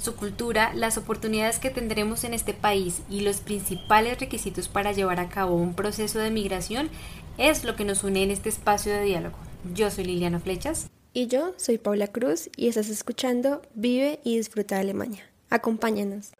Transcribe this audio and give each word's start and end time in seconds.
Su 0.00 0.16
cultura, 0.16 0.72
las 0.74 0.96
oportunidades 0.96 1.58
que 1.58 1.68
tendremos 1.68 2.24
en 2.24 2.32
este 2.32 2.54
país 2.54 3.02
y 3.10 3.20
los 3.20 3.42
principales 3.42 4.18
requisitos 4.18 4.66
para 4.66 4.92
llevar 4.92 5.20
a 5.20 5.28
cabo 5.28 5.56
un 5.56 5.74
proceso 5.74 6.18
de 6.18 6.30
migración 6.30 6.88
es 7.36 7.64
lo 7.64 7.76
que 7.76 7.84
nos 7.84 8.02
une 8.02 8.22
en 8.22 8.30
este 8.30 8.48
espacio 8.48 8.94
de 8.94 9.02
diálogo. 9.02 9.36
Yo 9.74 9.90
soy 9.90 10.04
Liliana 10.04 10.40
Flechas. 10.40 10.88
Y 11.12 11.26
yo 11.26 11.52
soy 11.58 11.76
Paula 11.76 12.06
Cruz 12.06 12.48
y 12.56 12.68
estás 12.68 12.88
escuchando 12.88 13.60
Vive 13.74 14.20
y 14.24 14.38
Disfruta 14.38 14.76
de 14.76 14.80
Alemania. 14.80 15.22
Acompáñanos. 15.50 16.32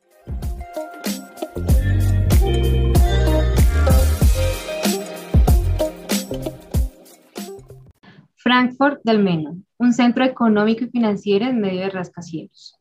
Frankfurt 8.37 9.03
del 9.05 9.19
Meno, 9.19 9.59
un 9.77 9.93
centro 9.93 10.25
económico 10.25 10.87
y 10.87 10.89
financiero 10.89 11.45
en 11.45 11.61
medio 11.61 11.81
de 11.81 11.91
rascacielos. 11.91 12.80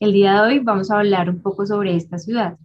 El 0.00 0.14
día 0.14 0.32
de 0.32 0.40
hoy 0.40 0.58
vamos 0.60 0.90
a 0.90 0.98
hablar 0.98 1.28
un 1.28 1.42
poco 1.42 1.66
sobre 1.66 1.94
esta 1.94 2.18
ciudad. 2.18 2.56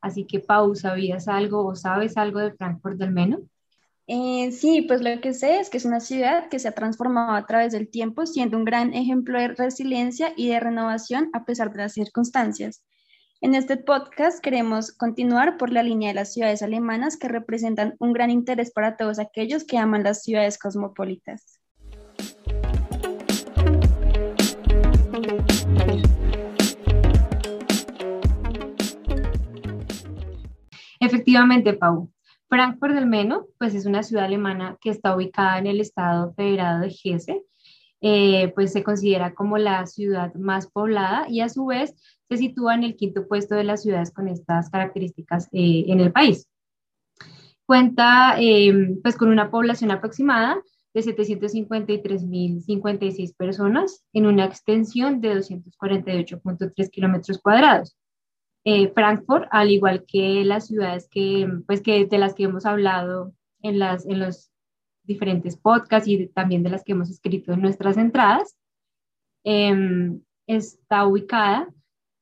Así 0.00 0.26
que, 0.26 0.40
Pau, 0.40 0.74
¿sabías 0.74 1.28
algo 1.28 1.64
o 1.64 1.76
sabes 1.76 2.16
algo 2.16 2.40
de 2.40 2.52
Frankfurt 2.52 2.98
del 2.98 3.12
Meno? 3.12 3.38
Eh, 4.06 4.52
sí, 4.52 4.82
pues 4.82 5.00
lo 5.00 5.20
que 5.20 5.32
sé 5.32 5.60
es 5.60 5.70
que 5.70 5.78
es 5.78 5.86
una 5.86 6.00
ciudad 6.00 6.48
que 6.50 6.58
se 6.58 6.68
ha 6.68 6.72
transformado 6.72 7.32
a 7.32 7.46
través 7.46 7.72
del 7.72 7.88
tiempo, 7.88 8.26
siendo 8.26 8.58
un 8.58 8.64
gran 8.64 8.92
ejemplo 8.92 9.38
de 9.38 9.48
resiliencia 9.48 10.34
y 10.36 10.48
de 10.48 10.60
renovación 10.60 11.30
a 11.32 11.44
pesar 11.44 11.72
de 11.72 11.78
las 11.78 11.94
circunstancias. 11.94 12.82
En 13.40 13.54
este 13.54 13.76
podcast 13.76 14.42
queremos 14.42 14.92
continuar 14.92 15.56
por 15.56 15.70
la 15.70 15.82
línea 15.82 16.08
de 16.08 16.14
las 16.14 16.34
ciudades 16.34 16.62
alemanas 16.62 17.16
que 17.16 17.28
representan 17.28 17.94
un 17.98 18.12
gran 18.12 18.30
interés 18.30 18.72
para 18.72 18.96
todos 18.96 19.18
aquellos 19.18 19.64
que 19.64 19.78
aman 19.78 20.02
las 20.02 20.22
ciudades 20.22 20.58
cosmopolitas. 20.58 21.53
Efectivamente, 31.14 31.72
Pau. 31.74 32.10
Frankfurt 32.48 32.92
del 32.92 33.06
Meno, 33.06 33.46
pues 33.58 33.72
es 33.76 33.86
una 33.86 34.02
ciudad 34.02 34.24
alemana 34.24 34.76
que 34.80 34.90
está 34.90 35.14
ubicada 35.14 35.58
en 35.58 35.68
el 35.68 35.80
estado 35.80 36.34
federado 36.34 36.80
de 36.80 36.88
Hesse, 36.88 37.40
eh, 38.00 38.48
pues 38.56 38.72
se 38.72 38.82
considera 38.82 39.32
como 39.32 39.56
la 39.56 39.86
ciudad 39.86 40.34
más 40.34 40.66
poblada 40.66 41.26
y 41.28 41.40
a 41.40 41.48
su 41.48 41.66
vez 41.66 41.94
se 42.28 42.36
sitúa 42.36 42.74
en 42.74 42.82
el 42.82 42.96
quinto 42.96 43.28
puesto 43.28 43.54
de 43.54 43.62
las 43.62 43.82
ciudades 43.82 44.10
con 44.10 44.26
estas 44.26 44.70
características 44.70 45.46
eh, 45.52 45.84
en 45.86 46.00
el 46.00 46.10
país. 46.10 46.48
Cuenta 47.64 48.34
eh, 48.40 48.96
pues 49.02 49.16
con 49.16 49.28
una 49.28 49.52
población 49.52 49.92
aproximada 49.92 50.60
de 50.94 51.00
753.056 51.00 53.36
personas 53.36 54.04
en 54.12 54.26
una 54.26 54.46
extensión 54.46 55.20
de 55.20 55.36
248.3 55.36 56.90
kilómetros 56.90 57.38
cuadrados. 57.38 57.96
Eh, 58.64 58.90
Frankfurt, 58.94 59.46
al 59.50 59.70
igual 59.70 60.04
que 60.06 60.42
las 60.44 60.68
ciudades 60.68 61.06
que, 61.10 61.46
pues 61.66 61.82
que 61.82 62.06
de 62.06 62.18
las 62.18 62.34
que 62.34 62.44
hemos 62.44 62.64
hablado 62.64 63.34
en, 63.60 63.78
las, 63.78 64.06
en 64.06 64.20
los 64.20 64.50
diferentes 65.02 65.56
podcasts 65.56 66.08
y 66.08 66.28
también 66.28 66.62
de 66.62 66.70
las 66.70 66.82
que 66.82 66.92
hemos 66.92 67.10
escrito 67.10 67.52
en 67.52 67.60
nuestras 67.60 67.98
entradas, 67.98 68.56
em, 69.44 70.22
está 70.46 71.06
ubicada 71.06 71.68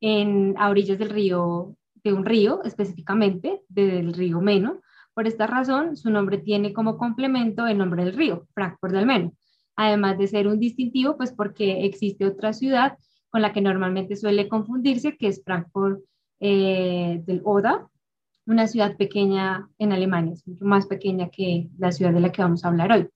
en, 0.00 0.54
a 0.58 0.68
orillas 0.68 0.98
del 0.98 1.10
río, 1.10 1.76
de 2.02 2.12
un 2.12 2.24
río 2.24 2.62
específicamente, 2.64 3.62
del 3.68 4.12
río 4.12 4.40
Meno. 4.40 4.80
Por 5.14 5.28
esta 5.28 5.46
razón, 5.46 5.96
su 5.96 6.10
nombre 6.10 6.38
tiene 6.38 6.72
como 6.72 6.98
complemento 6.98 7.66
el 7.68 7.78
nombre 7.78 8.04
del 8.04 8.16
río, 8.16 8.48
Frankfurt 8.54 8.92
del 8.92 9.06
Meno. 9.06 9.32
Además 9.76 10.18
de 10.18 10.26
ser 10.26 10.48
un 10.48 10.58
distintivo, 10.58 11.16
pues 11.16 11.32
porque 11.32 11.84
existe 11.84 12.26
otra 12.26 12.52
ciudad 12.52 12.98
con 13.30 13.42
la 13.42 13.52
que 13.52 13.60
normalmente 13.60 14.16
suele 14.16 14.48
confundirse, 14.48 15.16
que 15.16 15.28
es 15.28 15.42
Frankfurt 15.44 16.02
eh, 16.44 17.22
del 17.24 17.40
Oda, 17.44 17.88
una 18.46 18.66
ciudad 18.66 18.96
pequeña 18.96 19.68
en 19.78 19.92
Alemania, 19.92 20.32
es 20.32 20.46
mucho 20.46 20.64
más 20.64 20.86
pequeña 20.86 21.28
que 21.30 21.68
la 21.78 21.92
ciudad 21.92 22.12
de 22.12 22.18
la 22.18 22.32
que 22.32 22.42
vamos 22.42 22.64
a 22.64 22.68
hablar 22.68 22.90
hoy. 22.90 23.08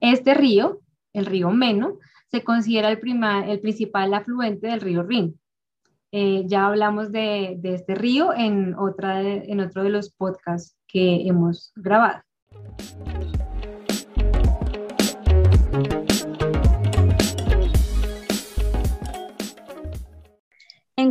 Este 0.00 0.32
río, 0.32 0.80
el 1.12 1.26
río 1.26 1.50
Meno, 1.50 1.98
se 2.30 2.42
considera 2.42 2.88
el, 2.88 2.98
principal 3.60 4.14
afluente 4.14 4.68
del 4.68 4.80
río 4.80 5.02
Rin. 5.02 5.38
Eh, 6.10 6.44
ya 6.46 6.66
hablamos 6.66 7.12
de, 7.12 7.60
este 7.62 7.94
río 7.94 8.32
en 8.34 8.74
otro 8.76 9.12
de 9.12 9.90
los 9.90 10.10
podcasts 10.10 10.74
que 10.88 11.28
hemos 11.28 11.70
grabado. 11.76 12.22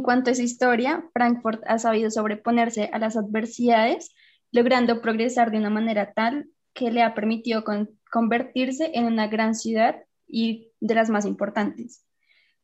Cuanto 0.03 0.31
a 0.31 0.35
su 0.35 0.41
historia, 0.43 1.09
Frankfurt 1.13 1.63
ha 1.65 1.79
sabido 1.79 2.11
sobreponerse 2.11 2.89
a 2.93 2.99
las 2.99 3.17
adversidades, 3.17 4.13
logrando 4.51 5.01
progresar 5.01 5.49
de 5.51 5.57
una 5.57 5.69
manera 5.69 6.13
tal 6.13 6.49
que 6.73 6.91
le 6.91 7.01
ha 7.01 7.15
permitido 7.15 7.63
convertirse 8.11 8.91
en 8.93 9.05
una 9.05 9.27
gran 9.27 9.55
ciudad 9.55 10.03
y 10.27 10.71
de 10.79 10.95
las 10.95 11.09
más 11.09 11.25
importantes. 11.25 12.05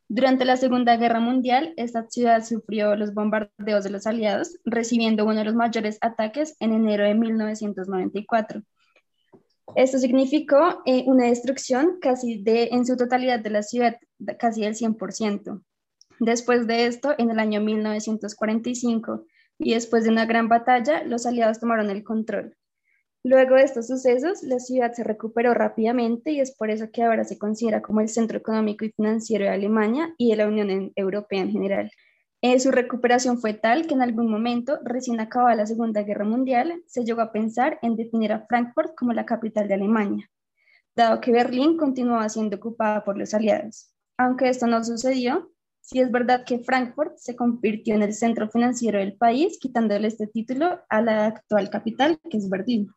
Durante 0.07 0.44
la 0.44 0.57
Segunda 0.57 0.97
Guerra 0.97 1.19
Mundial, 1.19 1.73
esta 1.77 2.07
ciudad 2.09 2.44
sufrió 2.44 2.95
los 2.95 3.13
bombardeos 3.13 3.83
de 3.83 3.91
los 3.91 4.07
aliados, 4.07 4.57
recibiendo 4.66 5.23
uno 5.23 5.35
de 5.35 5.45
los 5.45 5.53
mayores 5.53 6.00
ataques 6.01 6.56
en 6.59 6.73
enero 6.73 7.03
de 7.03 7.13
1994. 7.13 8.63
Esto 9.75 10.00
significó 10.00 10.81
eh, 10.85 11.03
una 11.06 11.25
destrucción 11.25 12.00
casi 12.01 12.41
de, 12.41 12.69
en 12.71 12.88
su 12.88 12.97
totalidad 12.97 13.39
de 13.39 13.51
la 13.51 13.61
ciudad, 13.61 13.97
casi 14.39 14.61
del 14.61 14.73
100%. 14.73 15.61
Después 16.19 16.68
de 16.68 16.85
esto, 16.85 17.16
en 17.18 17.31
el 17.31 17.40
año 17.40 17.62
1945 17.62 19.25
y 19.57 19.74
después 19.74 20.03
de 20.03 20.09
una 20.09 20.25
gran 20.25 20.50
batalla, 20.50 21.03
los 21.03 21.25
aliados 21.25 21.59
tomaron 21.59 21.90
el 21.90 22.03
control. 22.03 22.56
Luego 23.24 23.56
de 23.56 23.63
estos 23.63 23.88
sucesos, 23.88 24.44
la 24.44 24.59
ciudad 24.59 24.94
se 24.94 25.03
recuperó 25.03 25.53
rápidamente 25.53 26.31
y 26.31 26.40
es 26.40 26.56
por 26.56 26.69
eso 26.69 26.90
que 26.91 27.03
ahora 27.03 27.25
se 27.25 27.38
considera 27.38 27.81
como 27.81 28.00
el 28.00 28.07
centro 28.07 28.38
económico 28.38 28.85
y 28.85 28.91
financiero 28.91 29.46
de 29.46 29.52
Alemania 29.52 30.13
y 30.18 30.30
de 30.30 30.38
la 30.38 30.47
Unión 30.47 30.91
Europea 30.96 31.41
en 31.41 31.52
general. 31.52 31.91
Eh, 32.41 32.57
su 32.62 32.72
recuperación 32.72 33.40
fue 33.40 33.53
tal 33.53 33.88
que 33.88 33.94
en 33.94 34.01
algún 34.01 34.31
momento, 34.31 34.80
recién 34.84 35.19
acabada 35.19 35.56
la 35.56 35.66
Segunda 35.66 36.03
Guerra 36.03 36.24
Mundial, 36.24 36.81
se 36.88 37.03
llegó 37.03 37.19
a 37.19 37.34
pensar 37.34 37.78
en 37.81 37.97
definir 37.97 38.31
a 38.31 38.46
Frankfurt 38.47 38.96
como 38.96 39.12
la 39.12 39.25
capital 39.25 39.68
de 39.68 39.74
Alemania, 39.74 40.30
dado 40.96 41.19
que 41.19 41.34
Berlín 41.34 41.75
continuaba 41.75 42.30
siendo 42.30 42.56
ocupada 42.56 43.03
por 43.03 43.18
los 43.18 43.34
aliados. 43.34 43.94
Aunque 44.18 44.47
esto 44.47 44.68
no 44.68 44.81
sucedió, 44.86 45.51
sí 45.91 46.00
es 46.00 46.11
verdad 46.11 46.45
que 46.45 46.59
Frankfurt 46.59 47.17
se 47.17 47.35
convirtió 47.35 47.95
en 47.95 48.03
el 48.03 48.13
centro 48.13 48.47
financiero 48.47 49.00
del 49.00 49.13
país, 49.13 49.57
quitándole 49.59 50.07
este 50.07 50.27
título 50.27 50.81
a 50.88 51.01
la 51.01 51.25
actual 51.25 51.72
capital, 51.72 52.19
que 52.29 52.38
es 52.38 52.47
Berlín. 52.47 52.94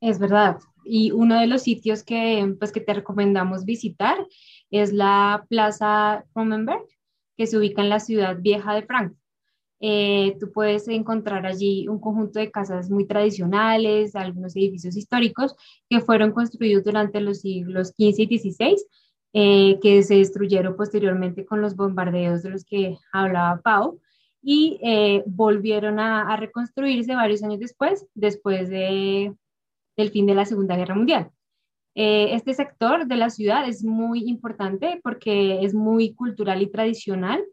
Es 0.00 0.20
verdad. 0.20 0.58
Y 0.84 1.10
uno 1.10 1.40
de 1.40 1.48
los 1.48 1.62
sitios 1.62 2.04
que, 2.04 2.54
pues, 2.60 2.70
que 2.70 2.80
te 2.80 2.94
recomendamos 2.94 3.64
visitar 3.64 4.16
es 4.70 4.92
la 4.92 5.44
Plaza 5.48 6.24
Romenberg, 6.34 6.84
que 7.36 7.48
se 7.48 7.58
ubica 7.58 7.82
en 7.82 7.88
la 7.88 7.98
ciudad 7.98 8.36
vieja 8.40 8.74
de 8.74 8.82
Frankfurt. 8.82 9.27
Eh, 9.80 10.36
tú 10.40 10.50
puedes 10.52 10.88
encontrar 10.88 11.46
allí 11.46 11.86
un 11.88 12.00
conjunto 12.00 12.40
de 12.40 12.50
casas 12.50 12.90
muy 12.90 13.06
tradicionales, 13.06 14.16
algunos 14.16 14.56
edificios 14.56 14.96
históricos 14.96 15.54
que 15.88 16.00
fueron 16.00 16.32
construidos 16.32 16.84
durante 16.84 17.20
los 17.20 17.40
siglos 17.40 17.88
XV 17.88 18.14
y 18.18 18.38
XVI 18.38 18.76
eh, 19.34 19.78
que 19.82 20.02
se 20.02 20.16
destruyeron 20.16 20.74
posteriormente 20.74 21.44
con 21.44 21.60
los 21.60 21.76
bombardeos 21.76 22.42
de 22.42 22.50
los 22.50 22.64
que 22.64 22.96
hablaba 23.12 23.60
Pau 23.60 24.00
y 24.42 24.80
eh, 24.82 25.22
volvieron 25.26 26.00
a, 26.00 26.34
reconstruirse 26.36 27.14
varios 27.14 27.42
años 27.42 27.60
después, 27.60 28.06
después 28.14 28.70
de, 28.70 29.34
del 29.98 30.10
fin 30.10 30.24
de 30.24 30.34
la 30.34 30.46
Segunda 30.46 30.76
Guerra 30.76 30.94
Mundial. 30.94 31.30
Eh, 31.94 32.34
este 32.34 32.54
sector 32.54 33.06
de 33.06 33.16
la 33.16 33.28
ciudad 33.28 33.68
es 33.68 33.84
muy 33.84 34.20
importante 34.30 34.98
porque 35.02 35.62
es 35.62 35.74
muy 35.74 36.14
cultural 36.14 36.62
y 36.62 36.70
tradicional. 36.70 37.44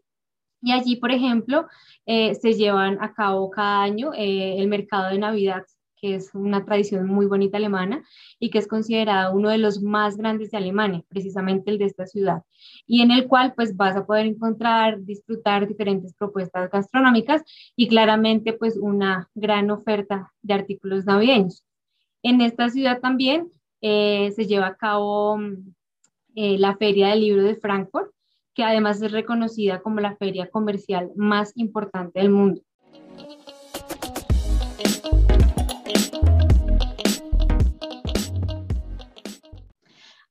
Y 0.65 0.71
allí, 0.71 0.95
por 0.95 1.11
ejemplo, 1.11 1.67
se 2.07 2.53
llevan 2.53 2.97
a 2.99 3.13
cabo 3.13 3.51
cada 3.51 3.83
año 3.83 4.11
el 4.15 4.67
mercado 4.67 5.11
de 5.11 5.19
Navidad 5.19 5.63
que 5.95 6.15
es 6.15 6.33
una 6.33 6.65
tradición 6.65 7.07
muy 7.07 7.25
bonita 7.25 7.57
alemana 7.57 8.03
y 8.39 8.49
que 8.49 8.59
es 8.59 8.67
considerado 8.67 9.33
uno 9.33 9.49
de 9.49 9.57
los 9.57 9.81
más 9.81 10.17
grandes 10.17 10.51
de 10.51 10.57
Alemania, 10.57 11.03
precisamente 11.07 11.71
el 11.71 11.77
de 11.77 11.85
esta 11.85 12.05
ciudad, 12.05 12.43
y 12.85 13.01
en 13.01 13.11
el 13.11 13.27
cual 13.27 13.53
pues 13.55 13.75
vas 13.75 13.95
a 13.95 14.05
poder 14.05 14.25
encontrar, 14.25 15.03
disfrutar 15.03 15.67
diferentes 15.67 16.13
propuestas 16.13 16.69
gastronómicas 16.69 17.43
y 17.75 17.87
claramente 17.87 18.53
pues 18.53 18.77
una 18.77 19.29
gran 19.33 19.71
oferta 19.71 20.31
de 20.41 20.53
artículos 20.53 21.05
navideños. 21.05 21.63
En 22.23 22.41
esta 22.41 22.69
ciudad 22.69 22.99
también 22.99 23.49
eh, 23.81 24.31
se 24.35 24.45
lleva 24.45 24.67
a 24.67 24.75
cabo 24.75 25.39
eh, 26.35 26.57
la 26.57 26.75
Feria 26.75 27.09
del 27.09 27.21
Libro 27.21 27.43
de 27.43 27.55
Frankfurt, 27.55 28.11
que 28.55 28.63
además 28.63 29.01
es 29.01 29.11
reconocida 29.11 29.81
como 29.81 29.99
la 29.99 30.15
feria 30.15 30.49
comercial 30.49 31.11
más 31.15 31.51
importante 31.55 32.19
del 32.19 32.31
mundo. 32.31 32.61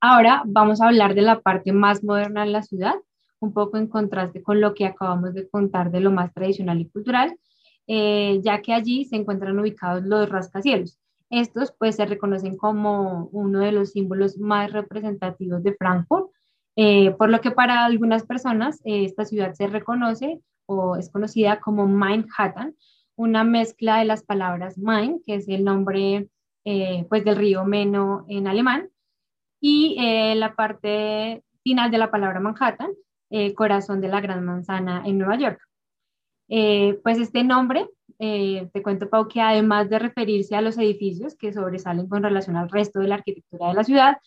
Ahora 0.01 0.43
vamos 0.47 0.81
a 0.81 0.89
hablar 0.89 1.15
de 1.15 1.23
la 1.23 1.41
parte 1.41 1.73
más 1.73 2.03
moderna 2.03 2.45
de 2.45 2.51
la 2.51 2.63
ciudad, 2.63 2.95
un 3.41 3.53
poco 3.53 3.77
en 3.77 3.87
contraste 3.87 4.43
con 4.43 4.61
lo 4.61 4.75
que 4.75 4.87
acabamos 4.87 5.35
de 5.35 5.49
contar 5.49 5.91
de 5.91 6.01
lo 6.01 6.11
más 6.11 6.33
tradicional 6.33 6.81
y 6.81 6.89
cultural, 6.89 7.39
eh, 7.87 8.41
ya 8.43 8.61
que 8.63 8.73
allí 8.73 9.05
se 9.05 9.17
encuentran 9.17 9.59
ubicados 9.59 10.03
los 10.05 10.29
rascacielos. 10.29 10.99
Estos 11.31 11.75
pues 11.79 11.97
se 11.97 12.07
reconocen 12.07 12.57
como 12.57 13.29
uno 13.33 13.61
de 13.61 13.73
los 13.73 13.93
símbolos 13.93 14.39
más 14.39 14.73
representativos 14.73 15.63
de 15.63 15.75
Frankfurt, 15.75 16.31
eh, 16.77 17.13
por 17.13 17.31
lo 17.31 17.41
que 17.41 17.51
para 17.51 17.85
algunas 17.85 18.25
personas 18.25 18.81
eh, 18.85 19.05
esta 19.05 19.25
ciudad 19.25 19.53
se 19.55 19.67
reconoce 19.67 20.41
o 20.67 20.97
es 20.97 21.11
conocida 21.11 21.61
como 21.61 21.87
Manhattan, 21.87 22.75
una 23.17 23.45
mezcla 23.45 23.99
de 23.99 24.07
las 24.07 24.23
palabras 24.23 24.79
Main, 24.79 25.23
que 25.25 25.37
es 25.37 25.49
el 25.49 25.65
nombre 25.65 26.29
pues 27.11 27.23
del 27.27 27.37
río 27.37 27.67
Meno 27.67 28.25
en 28.27 28.47
alemán, 28.47 28.89
y 29.67 29.97
eh, 29.99 30.35
la 30.35 30.55
parte 30.55 31.43
final 31.63 31.91
de 31.91 31.97
la 31.97 32.11
palabra 32.11 32.39
Manhattan, 32.39 32.91
eh, 33.31 33.55
corazón 33.55 34.03
de 34.03 34.09
la 34.09 34.21
Gran 34.21 34.45
Manzana 34.45 35.03
en 35.07 35.17
Nueva 35.17 35.39
York. 35.39 35.59
Eh, 36.51 37.01
pues 37.03 37.19
este 37.19 37.43
nombre, 37.43 37.89
te 38.19 38.83
cuento 38.83 39.09
Pau, 39.09 39.27
que 39.27 39.41
además 39.41 39.89
de 39.89 39.99
referirse 39.99 40.55
a 40.55 40.61
los 40.61 40.77
edificios 40.77 41.35
que 41.35 41.55
sobresalen 41.55 42.09
con 42.11 42.23
relación 42.23 42.57
al 42.57 42.69
resto 42.69 43.01
de 43.01 43.09
la 43.09 43.15
arquitectura 43.15 43.69
de 43.69 43.75
la 43.75 43.85
ciudad, 43.85 44.19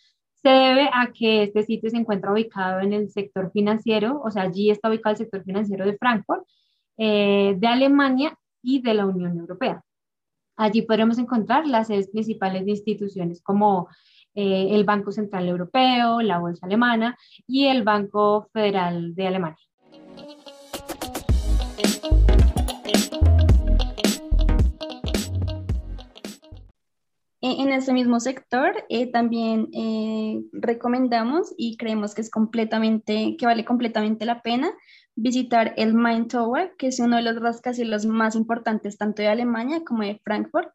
se 0.42 0.50
debe 0.50 0.90
a 0.94 1.12
que 1.14 1.44
este 1.44 1.64
sitio 1.64 1.90
se 1.90 1.98
encuentra 1.98 2.32
ubicado 2.32 2.80
en 2.80 2.94
el 2.94 3.10
sector 3.10 3.52
financiero, 3.52 4.22
o 4.24 4.32
sea, 4.32 4.44
allí 4.44 4.70
está 4.70 4.90
ubicado 4.90 5.14
el 5.14 5.18
sector 5.18 5.44
financiero 5.44 5.86
de 5.86 5.98
Frankfurt, 5.98 6.44
de 6.98 7.68
Alemania 7.68 8.36
y 8.62 8.82
de 8.82 8.94
la 8.94 9.06
Unión 9.06 9.38
Europea. 9.38 9.84
Allí 10.58 10.82
podremos 10.82 11.20
encontrar 11.20 11.68
las 11.68 11.88
sedes 11.88 12.10
principales 12.10 12.66
de 12.66 12.72
instituciones 12.72 13.44
como 13.44 13.88
eh, 14.34 14.68
el 14.72 14.84
Banco 14.84 15.12
Central 15.12 15.48
Europeo, 15.48 16.22
la 16.22 16.40
Bolsa 16.40 16.66
Alemana 16.66 17.18
y 17.48 17.68
el 17.68 17.84
Banco 17.84 18.50
Federal 18.54 19.14
de 19.16 19.28
Alemania. 19.28 19.58
En 27.42 27.72
ese 27.72 27.94
mismo 27.94 28.20
sector 28.20 28.74
eh, 28.90 29.12
también 29.12 29.70
eh, 29.74 30.42
recomendamos 30.52 31.54
y 31.58 31.78
creemos 31.78 32.16
que 32.16 32.22
es 32.22 32.32
completamente, 32.32 33.36
que 33.38 33.46
vale 33.46 33.64
completamente 33.64 34.26
la 34.26 34.42
pena 34.42 34.72
visitar 35.16 35.74
el 35.78 35.94
Main 35.94 36.28
Tower, 36.28 36.74
que 36.78 36.88
es 36.88 37.00
uno 37.00 37.18
de 37.18 37.24
los 37.24 37.40
rascacielos 37.40 38.06
más 38.06 38.36
importantes 38.36 38.98
tanto 38.98 39.22
de 39.22 39.28
Alemania 39.28 39.84
como 39.86 40.04
de 40.04 40.20
Frankfurt, 40.24 40.70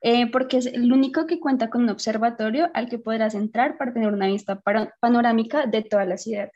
eh, 0.00 0.30
porque 0.30 0.58
es 0.58 0.66
el 0.66 0.92
único 0.92 1.26
que 1.26 1.40
cuenta 1.40 1.70
con 1.70 1.82
un 1.82 1.90
observatorio 1.90 2.70
al 2.74 2.88
que 2.88 2.98
podrás 2.98 3.34
entrar 3.34 3.78
para 3.78 3.92
tener 3.92 4.12
una 4.12 4.26
vista 4.26 4.60
panorámica 5.00 5.66
de 5.66 5.82
toda 5.82 6.04
la 6.04 6.16
ciudad. 6.16 6.50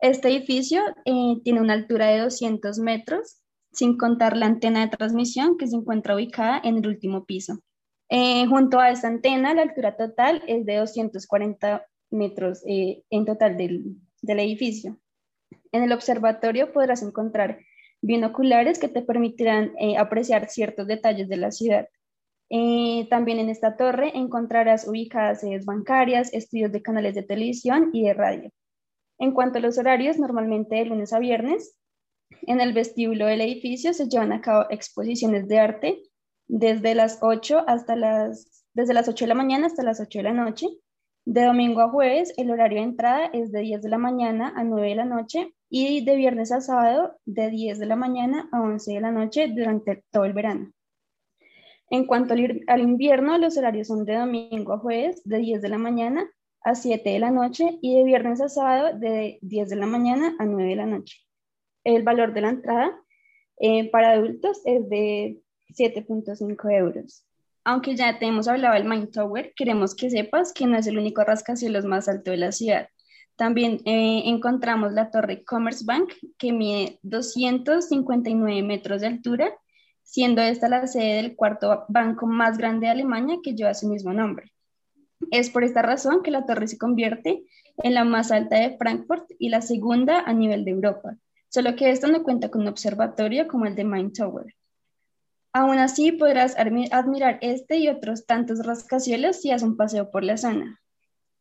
Este 0.00 0.28
edificio 0.28 0.82
eh, 1.04 1.40
tiene 1.42 1.60
una 1.60 1.72
altura 1.72 2.06
de 2.08 2.20
200 2.20 2.78
metros, 2.78 3.40
sin 3.72 3.96
contar 3.96 4.36
la 4.36 4.46
antena 4.46 4.80
de 4.80 4.96
transmisión 4.96 5.56
que 5.56 5.66
se 5.66 5.76
encuentra 5.76 6.14
ubicada 6.14 6.60
en 6.62 6.76
el 6.78 6.86
último 6.86 7.24
piso. 7.24 7.58
Eh, 8.08 8.46
junto 8.46 8.78
a 8.78 8.90
esta 8.90 9.08
antena, 9.08 9.54
la 9.54 9.62
altura 9.62 9.96
total 9.96 10.42
es 10.46 10.64
de 10.66 10.76
240 10.76 11.86
metros 12.10 12.62
en 12.66 13.24
total 13.24 13.56
del, 13.56 13.96
edificio. 14.22 14.98
En 15.72 15.82
el 15.82 15.92
observatorio 15.92 16.72
podrás 16.72 17.02
encontrar 17.02 17.58
binoculares 18.00 18.78
que 18.78 18.88
te 18.88 19.02
permitirán 19.02 19.72
apreciar 19.98 20.48
ciertos 20.48 20.86
detalles 20.86 21.28
de 21.28 21.36
la 21.36 21.50
ciudad. 21.50 21.88
Eh, 22.50 23.06
también 23.08 23.38
en 23.38 23.48
esta 23.48 23.76
torre 23.76 24.12
encontrarás 24.14 24.86
ubicadas 24.86 25.40
sedes 25.40 25.64
bancarias, 25.64 26.32
estudios 26.32 26.72
de 26.72 26.82
canales 26.82 27.14
de 27.14 27.22
televisión 27.22 27.90
y 27.92 28.04
de 28.04 28.14
radio. 28.14 28.50
En 29.18 29.32
cuanto 29.32 29.58
a 29.58 29.62
los 29.62 29.78
horarios, 29.78 30.18
normalmente 30.18 30.76
de 30.76 30.84
lunes 30.84 31.12
a 31.12 31.18
viernes, 31.18 31.76
en 32.42 32.60
el 32.60 32.72
vestíbulo 32.72 33.26
del 33.26 33.40
edificio 33.40 33.92
se 33.92 34.08
llevan 34.08 34.32
a 34.32 34.40
cabo 34.40 34.66
exposiciones 34.70 35.48
de 35.48 35.58
arte 35.58 36.02
desde 36.46 36.94
las 36.94 37.18
8 37.22 37.64
hasta 37.66 37.96
las 37.96 38.54
desde 38.74 38.94
las 38.94 39.08
8 39.08 39.24
de 39.24 39.28
la 39.28 39.34
mañana 39.34 39.66
hasta 39.66 39.82
las 39.82 40.00
8 40.00 40.18
de 40.18 40.22
la 40.24 40.32
noche. 40.32 40.66
De 41.24 41.44
domingo 41.44 41.80
a 41.80 41.88
jueves, 41.88 42.34
el 42.36 42.50
horario 42.50 42.78
de 42.78 42.84
entrada 42.84 43.26
es 43.32 43.50
de 43.50 43.60
10 43.60 43.82
de 43.82 43.88
la 43.88 43.98
mañana 43.98 44.52
a 44.56 44.64
9 44.64 44.88
de 44.88 44.94
la 44.94 45.04
noche 45.06 45.54
y 45.70 46.04
de 46.04 46.16
viernes 46.16 46.52
a 46.52 46.60
sábado 46.60 47.16
de 47.24 47.50
10 47.50 47.78
de 47.78 47.86
la 47.86 47.96
mañana 47.96 48.48
a 48.52 48.60
11 48.60 48.92
de 48.92 49.00
la 49.00 49.10
noche 49.10 49.48
durante 49.48 50.04
todo 50.10 50.24
el 50.24 50.34
verano. 50.34 50.72
En 51.88 52.06
cuanto 52.06 52.34
al 52.34 52.80
invierno, 52.80 53.38
los 53.38 53.56
horarios 53.56 53.86
son 53.86 54.04
de 54.04 54.16
domingo 54.16 54.72
a 54.72 54.78
jueves 54.78 55.22
de 55.24 55.38
10 55.38 55.62
de 55.62 55.68
la 55.68 55.78
mañana 55.78 56.28
a 56.62 56.74
7 56.74 57.08
de 57.08 57.18
la 57.18 57.30
noche 57.30 57.78
y 57.80 57.96
de 57.96 58.04
viernes 58.04 58.40
a 58.40 58.48
sábado 58.48 58.98
de 58.98 59.38
10 59.42 59.68
de 59.68 59.76
la 59.76 59.86
mañana 59.86 60.34
a 60.38 60.44
9 60.44 60.70
de 60.70 60.76
la 60.76 60.86
noche. 60.86 61.18
El 61.84 62.02
valor 62.02 62.34
de 62.34 62.40
la 62.40 62.50
entrada 62.50 62.98
eh, 63.58 63.90
para 63.90 64.12
adultos 64.12 64.60
es 64.64 64.88
de 64.88 65.40
7.5 65.70 66.70
euros. 66.72 67.24
Aunque 67.64 67.96
ya 67.96 68.18
te 68.18 68.26
hemos 68.26 68.48
hablado 68.48 68.74
del 68.74 68.84
Main 68.84 69.10
Tower, 69.10 69.52
queremos 69.56 69.94
que 69.94 70.10
sepas 70.10 70.52
que 70.52 70.66
no 70.66 70.76
es 70.76 70.86
el 70.86 70.98
único 70.98 71.24
rascacielos 71.24 71.84
más 71.84 72.08
alto 72.08 72.30
de 72.30 72.36
la 72.36 72.52
ciudad. 72.52 72.88
También 73.36 73.80
eh, 73.84 74.22
encontramos 74.26 74.92
la 74.92 75.10
torre 75.10 75.44
Commerce 75.44 75.84
Bank, 75.84 76.12
que 76.38 76.52
mide 76.52 76.98
259 77.02 78.62
metros 78.62 79.00
de 79.00 79.08
altura 79.08 79.52
siendo 80.04 80.42
esta 80.42 80.68
la 80.68 80.86
sede 80.86 81.16
del 81.16 81.34
cuarto 81.34 81.86
banco 81.88 82.26
más 82.26 82.58
grande 82.58 82.86
de 82.86 82.92
Alemania 82.92 83.38
que 83.42 83.54
lleva 83.54 83.74
su 83.74 83.88
mismo 83.88 84.12
nombre. 84.12 84.52
Es 85.30 85.50
por 85.50 85.64
esta 85.64 85.82
razón 85.82 86.22
que 86.22 86.30
la 86.30 86.46
torre 86.46 86.68
se 86.68 86.78
convierte 86.78 87.44
en 87.82 87.94
la 87.94 88.04
más 88.04 88.30
alta 88.30 88.56
de 88.56 88.76
Frankfurt 88.76 89.24
y 89.38 89.48
la 89.48 89.62
segunda 89.62 90.20
a 90.20 90.32
nivel 90.32 90.64
de 90.64 90.72
Europa, 90.72 91.16
solo 91.48 91.74
que 91.74 91.90
esta 91.90 92.06
no 92.06 92.22
cuenta 92.22 92.50
con 92.50 92.60
un 92.60 92.68
observatorio 92.68 93.48
como 93.48 93.66
el 93.66 93.74
de 93.74 93.84
Main 93.84 94.12
Tower. 94.12 94.54
Aún 95.56 95.78
así, 95.78 96.10
podrás 96.10 96.56
admirar 96.58 97.38
este 97.40 97.76
y 97.76 97.88
otros 97.88 98.26
tantos 98.26 98.66
rascacielos 98.66 99.40
si 99.40 99.52
haces 99.52 99.62
un 99.62 99.76
paseo 99.76 100.10
por 100.10 100.24
la 100.24 100.36
zona. 100.36 100.80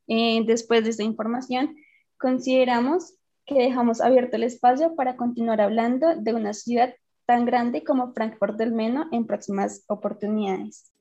Eh, 0.08 0.44
después 0.46 0.84
de 0.84 0.92
esta 0.92 1.02
información, 1.02 1.76
consideramos 2.20 3.16
que 3.48 3.56
dejamos 3.56 4.02
abierto 4.02 4.36
el 4.36 4.44
espacio 4.44 4.96
para 4.96 5.18
continuar 5.18 5.62
hablando 5.62 6.16
de 6.16 6.36
una 6.36 6.54
ciudad 6.54 6.94
tan 7.26 7.46
grande 7.46 7.84
como 7.84 8.14
Frankfurt 8.14 8.56
del 8.56 8.72
Meno 8.72 9.08
en 9.12 9.26
próximas 9.26 9.84
oportunidades. 9.88 10.92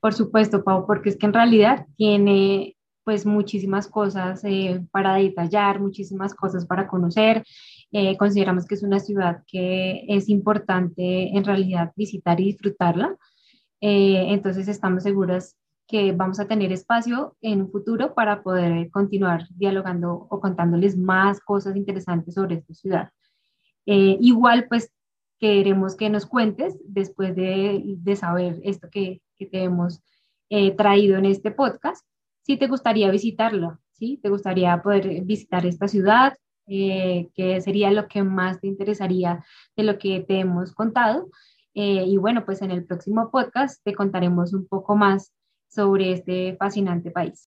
Por 0.00 0.14
supuesto, 0.14 0.62
Pau, 0.62 0.86
porque 0.86 1.08
es 1.10 1.16
que 1.16 1.26
en 1.26 1.32
realidad 1.32 1.86
tiene 1.96 2.76
pues 3.08 3.24
muchísimas 3.24 3.88
cosas 3.88 4.44
eh, 4.44 4.84
para 4.90 5.14
detallar, 5.14 5.80
muchísimas 5.80 6.34
cosas 6.34 6.66
para 6.66 6.86
conocer. 6.86 7.42
Eh, 7.90 8.18
consideramos 8.18 8.66
que 8.66 8.74
es 8.74 8.82
una 8.82 9.00
ciudad 9.00 9.42
que 9.46 10.04
es 10.08 10.28
importante 10.28 11.34
en 11.34 11.42
realidad 11.42 11.90
visitar 11.96 12.38
y 12.38 12.52
disfrutarla. 12.52 13.16
Eh, 13.80 14.26
entonces 14.28 14.68
estamos 14.68 15.04
seguras 15.04 15.56
que 15.86 16.12
vamos 16.12 16.38
a 16.38 16.46
tener 16.46 16.70
espacio 16.70 17.34
en 17.40 17.62
un 17.62 17.70
futuro 17.70 18.12
para 18.12 18.42
poder 18.42 18.90
continuar 18.90 19.46
dialogando 19.56 20.26
o 20.28 20.38
contándoles 20.38 20.94
más 20.94 21.40
cosas 21.40 21.76
interesantes 21.76 22.34
sobre 22.34 22.56
esta 22.56 22.74
ciudad. 22.74 23.08
Igual, 23.86 24.66
pues 24.68 24.92
queremos 25.40 25.96
que 25.96 26.10
nos 26.10 26.26
cuentes 26.26 26.78
después 26.84 27.34
de, 27.34 27.82
de 27.86 28.16
saber 28.16 28.60
esto 28.64 28.88
que, 28.90 29.22
que 29.38 29.46
te 29.46 29.62
hemos 29.62 30.00
eh, 30.50 30.72
traído 30.72 31.16
en 31.16 31.24
este 31.24 31.50
podcast, 31.50 32.06
si 32.42 32.56
te 32.56 32.66
gustaría 32.66 33.10
visitarla, 33.10 33.78
si 33.92 34.16
te 34.16 34.28
gustaría 34.28 34.80
poder 34.82 35.22
visitar 35.24 35.66
esta 35.66 35.88
ciudad, 35.88 36.34
eh, 36.66 37.30
qué 37.34 37.60
sería 37.60 37.90
lo 37.90 38.08
que 38.08 38.22
más 38.22 38.60
te 38.60 38.66
interesaría 38.66 39.44
de 39.76 39.82
lo 39.82 39.98
que 39.98 40.20
te 40.20 40.40
hemos 40.40 40.72
contado. 40.72 41.30
Eh, 41.74 42.04
y 42.06 42.16
bueno, 42.16 42.44
pues 42.44 42.62
en 42.62 42.70
el 42.70 42.84
próximo 42.84 43.30
podcast 43.30 43.82
te 43.84 43.94
contaremos 43.94 44.52
un 44.52 44.66
poco 44.66 44.96
más 44.96 45.32
sobre 45.68 46.12
este 46.12 46.56
fascinante 46.56 47.10
país. 47.10 47.48